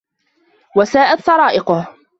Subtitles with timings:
[0.75, 1.87] وَسَاءَتْ طَرَائِقُهُ